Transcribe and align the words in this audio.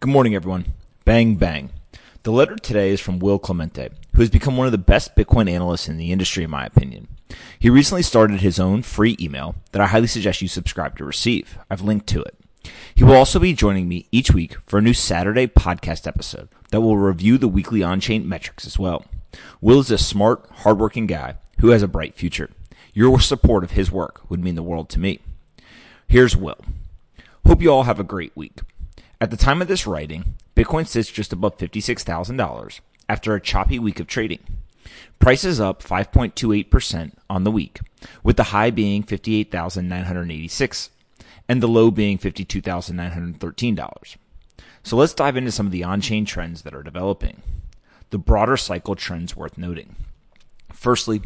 Good 0.00 0.08
morning, 0.08 0.34
everyone. 0.34 0.64
Bang, 1.04 1.34
bang. 1.34 1.68
The 2.22 2.32
letter 2.32 2.56
today 2.56 2.88
is 2.88 3.02
from 3.02 3.18
Will 3.18 3.38
Clemente, 3.38 3.90
who 4.14 4.22
has 4.22 4.30
become 4.30 4.56
one 4.56 4.64
of 4.64 4.72
the 4.72 4.78
best 4.78 5.14
Bitcoin 5.14 5.46
analysts 5.50 5.90
in 5.90 5.98
the 5.98 6.10
industry, 6.10 6.42
in 6.42 6.48
my 6.48 6.64
opinion. 6.64 7.06
He 7.58 7.68
recently 7.68 8.00
started 8.00 8.40
his 8.40 8.58
own 8.58 8.80
free 8.80 9.14
email 9.20 9.56
that 9.72 9.82
I 9.82 9.88
highly 9.88 10.06
suggest 10.06 10.40
you 10.40 10.48
subscribe 10.48 10.96
to 10.96 11.04
receive. 11.04 11.58
I've 11.68 11.82
linked 11.82 12.06
to 12.06 12.22
it. 12.22 12.34
He 12.94 13.04
will 13.04 13.12
also 13.12 13.38
be 13.38 13.52
joining 13.52 13.90
me 13.90 14.06
each 14.10 14.32
week 14.32 14.56
for 14.64 14.78
a 14.78 14.82
new 14.82 14.94
Saturday 14.94 15.46
podcast 15.46 16.06
episode 16.06 16.48
that 16.70 16.80
will 16.80 16.96
review 16.96 17.36
the 17.36 17.46
weekly 17.46 17.82
on 17.82 18.00
chain 18.00 18.26
metrics 18.26 18.66
as 18.66 18.78
well. 18.78 19.04
Will 19.60 19.80
is 19.80 19.90
a 19.90 19.98
smart, 19.98 20.48
hardworking 20.50 21.08
guy 21.08 21.34
who 21.58 21.72
has 21.72 21.82
a 21.82 21.86
bright 21.86 22.14
future. 22.14 22.48
Your 22.94 23.20
support 23.20 23.64
of 23.64 23.72
his 23.72 23.92
work 23.92 24.22
would 24.30 24.42
mean 24.42 24.54
the 24.54 24.62
world 24.62 24.88
to 24.88 24.98
me. 24.98 25.20
Here's 26.08 26.34
Will. 26.34 26.64
Hope 27.44 27.60
you 27.60 27.70
all 27.70 27.82
have 27.82 28.00
a 28.00 28.04
great 28.04 28.34
week. 28.34 28.60
At 29.22 29.30
the 29.30 29.36
time 29.36 29.60
of 29.60 29.68
this 29.68 29.86
writing, 29.86 30.36
Bitcoin 30.56 30.86
sits 30.86 31.10
just 31.10 31.30
above 31.30 31.58
$56,000 31.58 32.80
after 33.06 33.34
a 33.34 33.40
choppy 33.40 33.78
week 33.78 34.00
of 34.00 34.06
trading. 34.06 34.38
Price 35.18 35.44
is 35.44 35.60
up 35.60 35.82
5.28% 35.82 37.12
on 37.28 37.44
the 37.44 37.50
week, 37.50 37.80
with 38.22 38.38
the 38.38 38.44
high 38.44 38.70
being 38.70 39.02
58,986 39.02 40.88
and 41.46 41.62
the 41.62 41.68
low 41.68 41.90
being 41.90 42.16
$52,913. 42.16 44.16
So 44.82 44.96
let's 44.96 45.12
dive 45.12 45.36
into 45.36 45.52
some 45.52 45.66
of 45.66 45.72
the 45.72 45.84
on-chain 45.84 46.24
trends 46.24 46.62
that 46.62 46.74
are 46.74 46.82
developing. 46.82 47.42
The 48.08 48.16
broader 48.16 48.56
cycle 48.56 48.96
trends 48.96 49.36
worth 49.36 49.58
noting. 49.58 49.96
Firstly, 50.72 51.20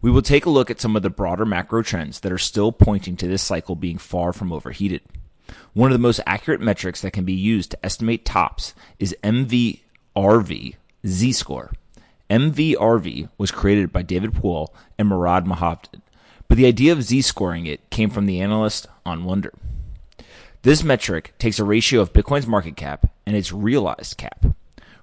we 0.00 0.08
will 0.08 0.22
take 0.22 0.46
a 0.46 0.50
look 0.50 0.70
at 0.70 0.80
some 0.80 0.94
of 0.94 1.02
the 1.02 1.10
broader 1.10 1.44
macro 1.44 1.82
trends 1.82 2.20
that 2.20 2.30
are 2.30 2.38
still 2.38 2.70
pointing 2.70 3.16
to 3.16 3.26
this 3.26 3.42
cycle 3.42 3.74
being 3.74 3.98
far 3.98 4.32
from 4.32 4.52
overheated. 4.52 5.02
One 5.72 5.90
of 5.90 5.94
the 5.94 6.02
most 6.02 6.20
accurate 6.26 6.60
metrics 6.60 7.00
that 7.02 7.12
can 7.12 7.24
be 7.24 7.32
used 7.32 7.72
to 7.72 7.84
estimate 7.84 8.24
tops 8.24 8.74
is 8.98 9.16
MVRV 9.22 10.76
Z 11.06 11.32
score. 11.32 11.72
MVRV 12.30 13.28
was 13.36 13.50
created 13.50 13.92
by 13.92 14.02
David 14.02 14.32
Puell 14.32 14.68
and 14.98 15.08
Murad 15.08 15.44
Mahmudov, 15.44 16.00
but 16.48 16.56
the 16.56 16.66
idea 16.66 16.92
of 16.92 17.02
Z 17.02 17.22
scoring 17.22 17.66
it 17.66 17.90
came 17.90 18.10
from 18.10 18.26
the 18.26 18.40
analyst 18.40 18.86
on 19.04 19.24
Wonder. 19.24 19.52
This 20.62 20.82
metric 20.82 21.34
takes 21.38 21.58
a 21.58 21.64
ratio 21.64 22.00
of 22.00 22.12
Bitcoin's 22.12 22.46
market 22.46 22.76
cap 22.76 23.10
and 23.26 23.36
its 23.36 23.52
realized 23.52 24.16
cap. 24.16 24.46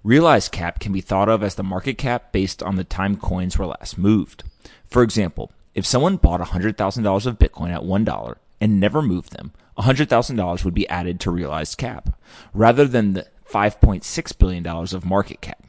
Realized 0.04 0.52
cap 0.52 0.80
can 0.80 0.92
be 0.92 1.02
thought 1.02 1.30
of 1.30 1.44
as 1.44 1.54
the 1.54 1.64
market 1.64 2.00
cap 2.00 2.32
based 2.32 2.64
on 2.64 2.76
the 2.76 2.84
time 2.84 3.16
coins 3.16 3.58
were 3.60 3.68
last 3.68 3.98
moved. 3.98 4.44
For 4.90 5.04
example, 5.04 5.52
if 5.76 5.86
someone 5.86 6.18
bought 6.18 6.42
$100,000 6.42 7.26
of 7.28 7.40
Bitcoin 7.40 7.70
at 7.70 7.82
$1 7.82 8.36
and 8.62 8.80
never 8.80 9.02
moved 9.02 9.34
them, 9.34 9.52
$100,000 9.80 10.64
would 10.64 10.74
be 10.74 10.88
added 10.88 11.20
to 11.20 11.32
realized 11.32 11.78
cap, 11.78 12.18
rather 12.54 12.86
than 12.86 13.14
the 13.14 13.26
$5.6 13.50 14.38
billion 14.38 14.66
of 14.66 15.06
market 15.06 15.42
cap. 15.42 15.66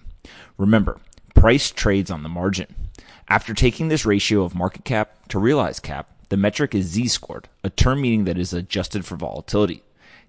Remember, 0.59 1.01
price 1.35 1.71
trades 1.71 2.11
on 2.11 2.23
the 2.23 2.29
margin. 2.29 2.91
After 3.29 3.55
taking 3.55 3.89
this 3.89 4.05
ratio 4.05 4.45
of 4.45 4.55
market 4.55 4.85
cap 4.85 5.27
to 5.29 5.39
realized 5.39 5.83
cap, 5.83 6.11
the 6.29 6.37
metric 6.37 6.75
is 6.75 6.87
Z 6.87 7.09
scored, 7.09 7.49
a 7.65 7.71
term 7.71 8.03
meaning 8.03 8.25
that 8.25 8.39
is 8.39 8.53
adjusted 8.53 9.05
for 9.05 9.17
volatility. 9.17 9.83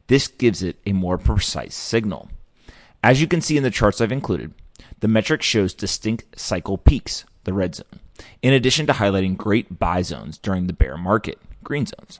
This 0.07 0.27
gives 0.27 0.63
it 0.63 0.77
a 0.85 0.93
more 0.93 1.17
precise 1.17 1.75
signal. 1.75 2.29
As 3.03 3.21
you 3.21 3.27
can 3.27 3.41
see 3.41 3.57
in 3.57 3.63
the 3.63 3.71
charts 3.71 3.99
I've 3.99 4.11
included, 4.11 4.53
the 5.01 5.07
metric 5.07 5.41
shows 5.41 5.73
distinct 5.73 6.39
cycle 6.39 6.77
peaks, 6.77 7.25
the 7.43 7.53
red 7.53 7.75
zone, 7.75 7.99
in 8.41 8.53
addition 8.53 8.87
to 8.87 8.93
highlighting 8.93 9.35
great 9.35 9.79
buy 9.79 10.01
zones 10.01 10.37
during 10.37 10.67
the 10.67 10.73
bear 10.73 10.97
market, 10.97 11.39
green 11.63 11.85
zones. 11.85 12.19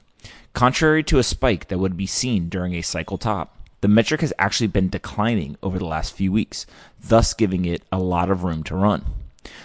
Contrary 0.52 1.02
to 1.04 1.18
a 1.18 1.22
spike 1.22 1.68
that 1.68 1.78
would 1.78 1.96
be 1.96 2.06
seen 2.06 2.48
during 2.48 2.74
a 2.74 2.82
cycle 2.82 3.18
top, 3.18 3.58
the 3.80 3.88
metric 3.88 4.20
has 4.20 4.32
actually 4.38 4.68
been 4.68 4.88
declining 4.88 5.56
over 5.62 5.78
the 5.78 5.84
last 5.84 6.14
few 6.14 6.32
weeks, 6.32 6.66
thus 7.02 7.34
giving 7.34 7.64
it 7.64 7.82
a 7.92 7.98
lot 7.98 8.30
of 8.30 8.44
room 8.44 8.62
to 8.64 8.76
run. 8.76 9.04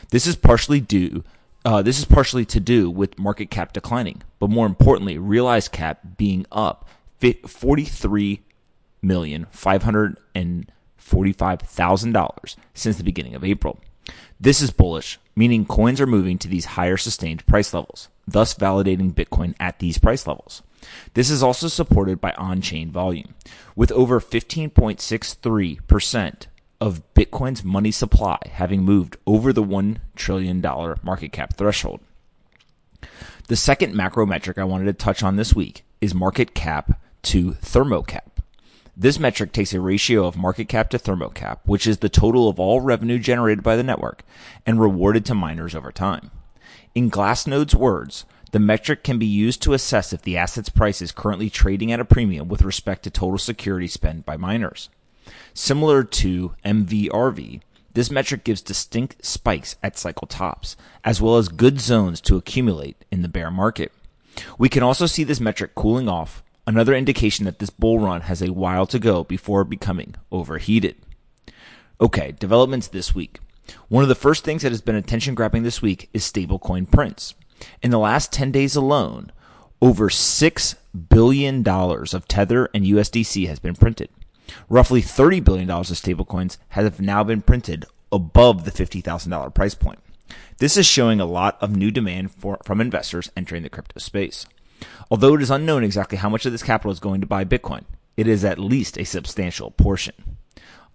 This 0.09 0.27
is 0.27 0.35
partially 0.35 0.79
due 0.79 1.23
uh, 1.65 1.81
this 1.81 1.99
is 1.99 2.05
partially 2.05 2.45
to 2.45 2.59
do 2.59 2.89
with 2.89 3.19
market 3.19 3.49
cap 3.51 3.73
declining, 3.73 4.21
but 4.39 4.49
more 4.49 4.65
importantly, 4.65 5.17
realized 5.17 5.71
cap 5.71 5.99
being 6.17 6.45
up 6.51 6.87
forty-three 7.45 8.41
million 9.01 9.45
five 9.51 9.83
hundred 9.83 10.17
and 10.33 10.71
forty-five 10.97 11.61
thousand 11.61 12.13
dollars 12.13 12.55
since 12.73 12.97
the 12.97 13.03
beginning 13.03 13.35
of 13.35 13.43
April. 13.43 13.79
This 14.39 14.61
is 14.61 14.71
bullish, 14.71 15.19
meaning 15.35 15.65
coins 15.65 15.99
are 15.99 16.07
moving 16.07 16.37
to 16.39 16.47
these 16.47 16.65
higher 16.65 16.97
sustained 16.97 17.45
price 17.45 17.73
levels, 17.73 18.07
thus 18.31 18.53
validating 18.53 19.13
Bitcoin 19.13 19.55
at 19.59 19.79
these 19.79 19.97
price 19.97 20.27
levels. 20.27 20.61
This 21.13 21.29
is 21.29 21.43
also 21.43 21.67
supported 21.67 22.21
by 22.21 22.31
on 22.33 22.61
chain 22.61 22.91
volume, 22.91 23.35
with 23.75 23.91
over 23.91 24.19
15.63% 24.19 26.47
of 26.81 27.03
Bitcoin's 27.13 27.63
money 27.63 27.91
supply 27.91 28.39
having 28.51 28.83
moved 28.83 29.17
over 29.27 29.51
the 29.51 29.63
$1 29.63 29.97
trillion 30.15 30.61
market 31.03 31.31
cap 31.31 31.55
threshold. 31.55 31.99
The 33.47 33.55
second 33.55 33.95
macro 33.95 34.25
metric 34.25 34.57
I 34.57 34.63
wanted 34.63 34.85
to 34.85 34.93
touch 34.93 35.23
on 35.23 35.35
this 35.35 35.55
week 35.55 35.83
is 36.01 36.13
market 36.13 36.53
cap 36.53 37.01
to 37.23 37.53
thermocap. 37.53 38.21
This 38.95 39.19
metric 39.19 39.53
takes 39.53 39.73
a 39.73 39.79
ratio 39.79 40.25
of 40.25 40.37
market 40.37 40.67
cap 40.67 40.89
to 40.89 40.99
thermocap, 40.99 41.59
which 41.65 41.87
is 41.87 41.99
the 41.99 42.09
total 42.09 42.49
of 42.49 42.59
all 42.59 42.81
revenue 42.81 43.17
generated 43.17 43.63
by 43.63 43.75
the 43.75 43.83
network 43.83 44.23
and 44.65 44.79
rewarded 44.79 45.25
to 45.25 45.33
miners 45.33 45.73
over 45.73 45.91
time. 45.91 46.31
In 46.95 47.11
Glassnode's 47.11 47.75
words, 47.75 48.25
the 48.51 48.59
metric 48.59 49.03
can 49.03 49.19
be 49.19 49.25
used 49.25 49.61
to 49.61 49.73
assess 49.73 50.11
if 50.11 50.23
the 50.23 50.37
asset's 50.37 50.69
price 50.69 51.01
is 51.01 51.11
currently 51.11 51.49
trading 51.49 51.91
at 51.91 51.99
a 51.99 52.05
premium 52.05 52.47
with 52.47 52.63
respect 52.63 53.03
to 53.03 53.11
total 53.11 53.37
security 53.37 53.87
spent 53.87 54.25
by 54.25 54.37
miners. 54.37 54.89
Similar 55.53 56.03
to 56.03 56.55
MVRV, 56.65 57.61
this 57.93 58.09
metric 58.09 58.43
gives 58.43 58.61
distinct 58.61 59.23
spikes 59.23 59.75
at 59.83 59.97
cycle 59.97 60.27
tops, 60.27 60.75
as 61.03 61.21
well 61.21 61.37
as 61.37 61.47
good 61.47 61.79
zones 61.79 62.21
to 62.21 62.37
accumulate 62.37 63.05
in 63.11 63.21
the 63.21 63.27
bear 63.27 63.51
market. 63.51 63.91
We 64.57 64.69
can 64.69 64.83
also 64.83 65.05
see 65.05 65.23
this 65.23 65.39
metric 65.39 65.75
cooling 65.75 66.09
off, 66.09 66.43
another 66.65 66.95
indication 66.95 67.45
that 67.45 67.59
this 67.59 67.69
bull 67.69 67.99
run 67.99 68.21
has 68.21 68.41
a 68.41 68.53
while 68.53 68.85
to 68.87 68.99
go 68.99 69.23
before 69.23 69.63
becoming 69.63 70.15
overheated. 70.31 70.95
Okay, 72.01 72.31
developments 72.31 72.87
this 72.87 73.13
week. 73.13 73.39
One 73.87 74.03
of 74.03 74.09
the 74.09 74.15
first 74.15 74.43
things 74.43 74.61
that 74.61 74.71
has 74.71 74.81
been 74.81 74.95
attention 74.95 75.35
grabbing 75.35 75.63
this 75.63 75.81
week 75.81 76.09
is 76.13 76.23
stablecoin 76.23 76.89
prints. 76.89 77.35
In 77.81 77.91
the 77.91 77.99
last 77.99 78.31
10 78.31 78.51
days 78.51 78.75
alone, 78.75 79.31
over 79.81 80.09
$6 80.09 80.75
billion 81.09 81.67
of 81.67 82.27
Tether 82.27 82.69
and 82.73 82.85
USDC 82.85 83.47
has 83.47 83.59
been 83.59 83.75
printed. 83.75 84.09
Roughly 84.67 85.01
$30 85.01 85.43
billion 85.43 85.69
of 85.69 85.85
stablecoins 85.85 86.57
have 86.69 86.99
now 86.99 87.23
been 87.23 87.41
printed 87.41 87.85
above 88.11 88.65
the 88.65 88.71
$50,000 88.71 89.53
price 89.53 89.75
point. 89.75 89.99
This 90.57 90.77
is 90.77 90.85
showing 90.85 91.19
a 91.19 91.25
lot 91.25 91.57
of 91.61 91.75
new 91.75 91.91
demand 91.91 92.31
for, 92.31 92.59
from 92.63 92.81
investors 92.81 93.31
entering 93.37 93.63
the 93.63 93.69
crypto 93.69 93.99
space. 93.99 94.45
Although 95.09 95.35
it 95.35 95.41
is 95.41 95.51
unknown 95.51 95.83
exactly 95.83 96.17
how 96.17 96.29
much 96.29 96.45
of 96.45 96.51
this 96.51 96.63
capital 96.63 96.91
is 96.91 96.99
going 96.99 97.21
to 97.21 97.27
buy 97.27 97.45
Bitcoin, 97.45 97.83
it 98.17 98.27
is 98.27 98.43
at 98.43 98.59
least 98.59 98.97
a 98.97 99.05
substantial 99.05 99.71
portion. 99.71 100.37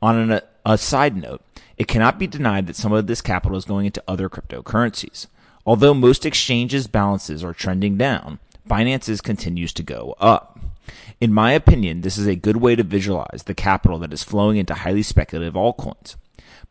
On 0.03 0.31
an, 0.31 0.41
a 0.67 0.79
side 0.79 1.17
note, 1.17 1.43
it 1.77 1.89
cannot 1.89 2.19
be 2.19 2.27
denied 2.27 2.67
that 2.67 2.77
some 2.77 2.93
of 2.93 3.07
this 3.07 3.21
capital 3.21 3.57
is 3.57 3.65
going 3.65 3.87
into 3.87 4.03
other 4.07 4.29
cryptocurrencies. 4.29 5.27
Although 5.67 5.95
most 5.95 6.27
exchanges' 6.27 6.87
balances 6.87 7.43
are 7.43 7.55
trending 7.55 7.97
down, 7.97 8.39
Binance's 8.69 9.21
continues 9.21 9.73
to 9.75 9.83
go 9.83 10.15
up. 10.21 10.59
In 11.21 11.33
my 11.33 11.53
opinion, 11.53 12.03
this 12.03 12.19
is 12.19 12.27
a 12.27 12.37
good 12.37 12.59
way 12.59 12.77
to 12.77 12.83
visualize 12.83 13.45
the 13.45 13.55
capital 13.55 13.99
that 14.01 14.13
is 14.13 14.23
flowing 14.23 14.59
into 14.59 14.75
highly 14.75 15.03
speculative 15.03 15.55
altcoins. 15.55 16.17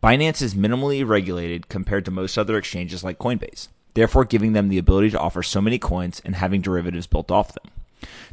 Binance 0.01 0.41
is 0.41 0.53
minimally 0.53 1.07
regulated 1.07 1.69
compared 1.69 2.05
to 2.05 2.11
most 2.11 2.37
other 2.37 2.57
exchanges 2.57 3.03
like 3.03 3.17
Coinbase, 3.17 3.69
therefore 3.93 4.25
giving 4.25 4.53
them 4.53 4.69
the 4.69 4.77
ability 4.77 5.09
to 5.11 5.19
offer 5.19 5.41
so 5.41 5.61
many 5.61 5.79
coins 5.79 6.21
and 6.25 6.35
having 6.35 6.61
derivatives 6.61 7.07
built 7.07 7.31
off 7.31 7.53
them. 7.53 7.71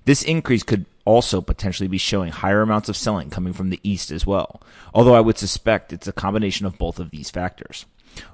This 0.05 0.23
increase 0.23 0.63
could 0.63 0.85
also 1.11 1.41
potentially 1.41 1.89
be 1.89 1.99
showing 1.99 2.31
higher 2.31 2.63
amounts 2.63 2.89
of 2.89 2.97
selling 2.97 3.31
coming 3.31 3.53
from 3.53 3.71
the 3.71 3.81
east 3.83 4.13
as 4.13 4.25
well, 4.25 4.63
although 4.95 5.15
I 5.15 5.21
would 5.21 5.39
suspect 5.39 5.93
it's 5.93 6.07
a 6.07 6.13
combination 6.13 6.67
of 6.67 6.79
both 6.79 7.01
of 7.01 7.11
these 7.11 7.31
factors. 7.31 7.85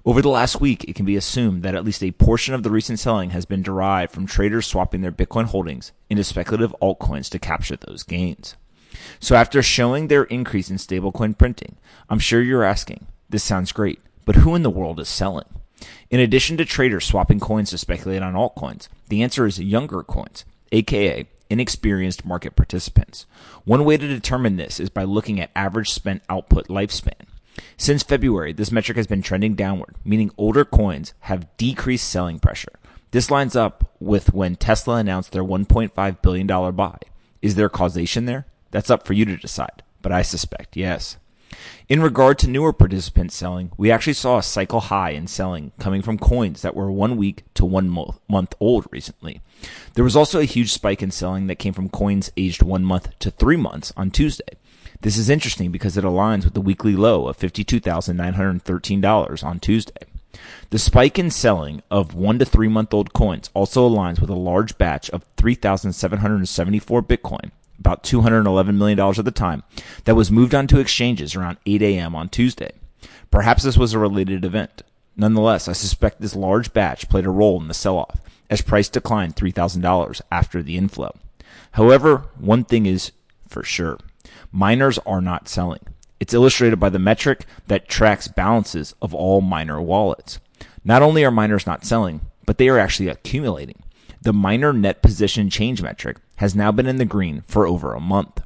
Over 0.05 0.21
the 0.21 0.29
last 0.29 0.61
week, 0.61 0.85
it 0.85 0.95
can 0.95 1.07
be 1.07 1.17
assumed 1.17 1.63
that 1.63 1.75
at 1.75 1.85
least 1.85 2.03
a 2.03 2.11
portion 2.13 2.55
of 2.55 2.63
the 2.63 2.71
recent 2.71 2.99
selling 2.99 3.31
has 3.31 3.47
been 3.47 3.63
derived 3.63 4.13
from 4.13 4.27
traders 4.27 4.67
swapping 4.67 5.01
their 5.01 5.13
Bitcoin 5.13 5.47
holdings 5.47 5.93
into 6.11 6.23
speculative 6.23 6.77
altcoins 6.83 7.31
to 7.31 7.39
capture 7.39 7.77
those 7.77 8.03
gains. 8.03 8.57
So 9.21 9.37
after 9.37 9.63
showing 9.63 10.09
their 10.09 10.25
increase 10.25 10.71
in 10.71 10.77
stablecoin 10.77 11.39
printing, 11.39 11.77
I'm 12.11 12.19
sure 12.19 12.43
you're 12.43 12.63
asking, 12.63 13.07
this 13.29 13.43
sounds 13.43 13.73
great, 13.73 14.01
but 14.25 14.37
who 14.37 14.55
in 14.55 14.63
the 14.63 14.71
world 14.71 15.01
is 15.01 15.09
selling? 15.09 15.47
In 16.11 16.21
addition 16.21 16.57
to 16.59 16.65
traders 16.65 17.05
swapping 17.05 17.41
coins 17.41 17.71
to 17.71 17.79
speculate 17.79 18.23
on 18.23 18.35
altcoins, 18.35 18.89
the 19.09 19.23
answer 19.23 19.47
is 19.47 19.61
younger 19.61 20.03
coins, 20.03 20.45
aka 20.73 21.27
inexperienced 21.51 22.25
market 22.25 22.57
participants. 22.57 23.27
One 23.65 23.85
way 23.85 23.97
to 23.97 24.07
determine 24.07 24.57
this 24.57 24.81
is 24.81 24.91
by 24.91 25.05
looking 25.05 25.41
at 25.41 25.51
average 25.55 25.91
spent 25.91 26.23
output 26.29 26.69
lifespan. 26.69 27.27
Since 27.77 28.03
February, 28.03 28.53
this 28.53 28.73
metric 28.73 28.97
has 28.97 29.07
been 29.07 29.23
trending 29.23 29.55
downward, 29.55 29.97
meaning 30.05 30.31
older 30.37 30.65
coins 30.65 31.15
have 31.21 31.57
decreased 31.57 32.09
selling 32.09 32.39
pressure. 32.39 32.73
This 33.11 33.31
lines 33.31 33.57
up 33.57 33.95
with 34.01 34.35
when 34.35 34.57
Tesla 34.57 34.97
announced 34.97 35.33
their 35.33 35.45
$1.5 35.45 36.23
billion 36.23 36.75
buy. 36.75 36.99
Is 37.41 37.55
there 37.55 37.69
causation 37.69 38.27
there? 38.27 38.47
That's 38.71 38.91
up 38.91 39.07
for 39.07 39.13
you 39.13 39.25
to 39.25 39.37
decide, 39.37 39.83
but 40.03 40.13
I 40.13 40.23
suspect 40.23 40.77
yes. 40.77 41.17
In 41.89 42.03
regard 42.03 42.39
to 42.41 42.49
newer 42.49 42.73
participants 42.73 43.37
selling, 43.37 43.71
we 43.77 43.93
actually 43.93 44.15
saw 44.15 44.39
a 44.39 44.43
cycle 44.43 44.81
high 44.81 45.11
in 45.11 45.27
selling 45.27 45.73
coming 45.79 46.03
from 46.03 46.19
coins 46.19 46.63
that 46.63 46.75
were 46.75 46.91
one 46.91 47.17
week 47.17 47.45
to 47.55 47.65
one 47.65 47.89
mo- 47.89 48.17
month 48.29 48.55
old 48.59 48.87
recently. 48.91 49.41
There 49.95 50.05
was 50.05 50.17
also 50.17 50.41
a 50.41 50.45
huge 50.45 50.73
spike 50.73 51.03
in 51.03 51.13
selling 51.13 51.47
that 51.47 51.61
came 51.61 51.73
from 51.73 51.89
coins 51.89 52.33
aged 52.37 52.63
one 52.63 52.85
month 52.85 53.17
to 53.21 53.31
three 53.31 53.57
months 53.57 53.93
on 53.97 54.11
Tuesday. 54.11 54.57
This 55.03 55.17
is 55.17 55.31
interesting 55.31 55.71
because 55.71 55.97
it 55.97 56.05
aligns 56.05 56.45
with 56.45 56.55
the 56.55 56.61
weekly 56.61 56.97
low 56.97 57.29
of 57.29 57.39
$52,913 57.39 59.45
on 59.45 59.61
Tuesday. 59.61 60.03
The 60.71 60.79
spike 60.79 61.19
in 61.19 61.31
selling 61.31 61.83
of 61.91 62.15
one 62.15 62.39
to 62.41 62.45
three 62.45 62.69
month 62.69 62.93
old 62.93 63.13
coins 63.13 63.51
also 63.55 63.89
aligns 63.89 64.21
with 64.21 64.31
a 64.31 64.35
large 64.35 64.77
batch 64.77 65.09
of 65.11 65.25
3,774 65.37 67.03
Bitcoin 67.03 67.53
about 67.79 68.03
$211 68.03 68.77
million 68.77 68.99
at 68.99 69.25
the 69.25 69.31
time, 69.31 69.63
that 70.05 70.15
was 70.15 70.31
moved 70.31 70.55
onto 70.55 70.79
exchanges 70.79 71.35
around 71.35 71.59
8 71.67 71.83
a.m. 71.83 72.15
on 72.15 72.29
Tuesday. 72.29 72.73
Perhaps 73.31 73.63
this 73.63 73.77
was 73.77 73.93
a 73.93 73.99
related 73.99 74.45
event. 74.45 74.83
Nonetheless, 75.17 75.69
I 75.69 75.73
suspect 75.73 76.21
this 76.21 76.37
large 76.37 76.73
batch 76.73 77.09
played 77.09 77.27
a 77.27 77.31
role 77.31 77.61
in 77.61 77.69
the 77.69 77.75
sell 77.75 77.99
off, 77.99 78.21
as 78.51 78.61
price 78.61 78.89
declined 78.89 79.37
$3,000 79.37 80.21
after 80.31 80.63
the 80.63 80.77
inflow. 80.77 81.15
However, 81.73 82.25
one 82.39 82.65
thing 82.65 82.87
is 82.87 83.13
for 83.49 83.63
sure 83.63 83.99
miners 84.53 84.99
are 85.07 85.21
not 85.21 85.49
selling. 85.49 85.81
It's 86.19 86.35
illustrated 86.35 86.81
by 86.81 86.89
the 86.89 86.99
metric 86.99 87.45
that 87.67 87.89
tracks 87.89 88.29
balances 88.29 88.95
of 89.03 89.15
all 89.15 89.41
miner 89.41 89.81
wallets. 89.81 90.39
Not 90.85 91.03
only 91.03 91.25
are 91.25 91.31
miners 91.31 91.67
not 91.67 91.85
selling, 91.85 92.23
but 92.47 92.59
they 92.59 92.69
are 92.69 92.79
actually 92.79 93.09
accumulating. 93.09 93.83
The 94.23 94.33
miner 94.33 94.73
net 94.73 95.03
position 95.03 95.51
change 95.51 95.83
metric 95.83 96.17
has 96.37 96.55
now 96.55 96.73
been 96.73 96.87
in 96.87 96.97
the 96.97 97.05
green 97.05 97.43
for 97.43 97.67
over 97.67 97.95
a 97.95 98.01
month. 98.01 98.43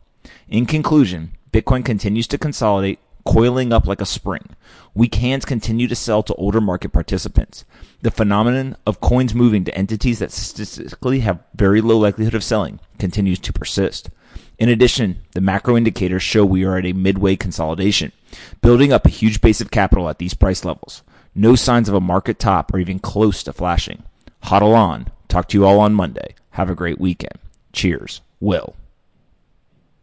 In 0.49 0.67
conclusion, 0.67 1.37
Bitcoin 1.53 1.85
continues 1.85 2.27
to 2.29 2.39
consolidate, 2.39 2.99
coiling 3.25 3.73
up 3.73 3.87
like 3.87 4.01
a 4.01 4.07
spring. 4.07 4.57
Weak 4.95 5.15
hands 5.17 5.45
continue 5.45 5.87
to 5.89 5.95
sell 5.95 6.23
to 6.23 6.35
older 6.35 6.61
market 6.61 6.93
participants. 6.93 7.65
The 8.03 8.11
phenomenon 8.11 8.77
of 8.87 9.01
coins 9.01 9.35
moving 9.35 9.65
to 9.65 9.77
entities 9.77 10.19
that 10.21 10.33
statistically 10.33 11.21
have 11.21 11.45
very 11.55 11.81
low 11.81 11.99
likelihood 11.99 12.35
of 12.35 12.45
selling 12.45 12.81
continues 12.99 13.39
to 13.41 13.53
persist. 13.53 14.11
In 14.59 14.69
addition, 14.69 15.23
the 15.33 15.41
macro 15.41 15.77
indicators 15.77 16.23
show 16.23 16.45
we 16.45 16.65
are 16.65 16.77
at 16.77 16.87
a 16.87 16.93
midway 16.93 17.37
consolidation, 17.37 18.13
building 18.61 18.93
up 18.93 19.07
a 19.07 19.11
huge 19.11 19.41
base 19.41 19.61
of 19.61 19.71
capital 19.71 20.09
at 20.09 20.19
these 20.19 20.35
price 20.35 20.65
levels. 20.65 21.03
No 21.35 21.55
signs 21.55 21.89
of 21.89 21.95
a 21.95 22.01
market 22.01 22.39
top 22.39 22.73
or 22.75 22.79
even 22.79 22.99
close 22.99 23.43
to 23.45 23.53
flashing. 23.53 24.03
HODL 24.45 24.75
on. 24.75 25.09
Talk 25.29 25.49
to 25.49 25.59
you 25.59 25.65
all 25.65 25.79
on 25.81 25.95
Monday. 25.95 26.35
Have 26.51 26.69
a 26.69 26.75
great 26.75 27.01
weekend. 27.01 27.39
Cheers. 27.73 28.23
Will. 28.41 28.75